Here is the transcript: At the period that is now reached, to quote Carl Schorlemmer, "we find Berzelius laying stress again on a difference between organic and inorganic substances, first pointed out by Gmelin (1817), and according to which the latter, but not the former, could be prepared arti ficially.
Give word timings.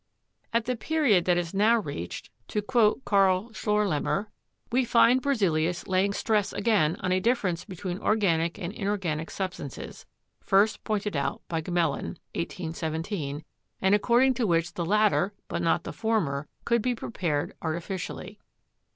At 0.51 0.65
the 0.65 0.75
period 0.75 1.25
that 1.25 1.37
is 1.37 1.53
now 1.53 1.77
reached, 1.77 2.31
to 2.47 2.63
quote 2.63 3.05
Carl 3.05 3.51
Schorlemmer, 3.53 4.31
"we 4.71 4.83
find 4.83 5.21
Berzelius 5.21 5.85
laying 5.87 6.11
stress 6.11 6.51
again 6.53 6.95
on 7.01 7.11
a 7.11 7.19
difference 7.19 7.65
between 7.65 7.99
organic 7.99 8.57
and 8.57 8.73
inorganic 8.73 9.29
substances, 9.29 10.07
first 10.43 10.83
pointed 10.83 11.15
out 11.15 11.43
by 11.47 11.61
Gmelin 11.61 12.17
(1817), 12.33 13.43
and 13.79 13.93
according 13.93 14.33
to 14.33 14.47
which 14.47 14.73
the 14.73 14.85
latter, 14.85 15.33
but 15.47 15.61
not 15.61 15.83
the 15.83 15.93
former, 15.93 16.47
could 16.65 16.81
be 16.81 16.95
prepared 16.95 17.53
arti 17.61 17.93
ficially. 17.93 18.37